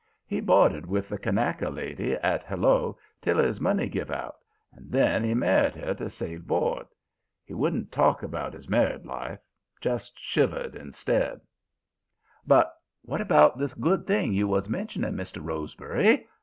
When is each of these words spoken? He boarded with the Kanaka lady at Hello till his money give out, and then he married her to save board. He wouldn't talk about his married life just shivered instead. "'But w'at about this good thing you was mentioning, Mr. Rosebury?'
He 0.25 0.39
boarded 0.41 0.87
with 0.87 1.09
the 1.09 1.19
Kanaka 1.19 1.69
lady 1.69 2.13
at 2.13 2.43
Hello 2.43 2.97
till 3.21 3.37
his 3.37 3.61
money 3.61 3.87
give 3.87 4.09
out, 4.09 4.37
and 4.73 4.91
then 4.91 5.23
he 5.23 5.35
married 5.35 5.75
her 5.75 5.93
to 5.93 6.09
save 6.09 6.47
board. 6.47 6.87
He 7.45 7.53
wouldn't 7.53 7.91
talk 7.91 8.23
about 8.23 8.53
his 8.53 8.67
married 8.67 9.05
life 9.05 9.37
just 9.79 10.19
shivered 10.19 10.75
instead. 10.75 11.39
"'But 12.47 12.75
w'at 13.05 13.21
about 13.21 13.59
this 13.59 13.75
good 13.75 14.07
thing 14.07 14.33
you 14.33 14.47
was 14.47 14.67
mentioning, 14.67 15.13
Mr. 15.13 15.39
Rosebury?' 15.45 16.27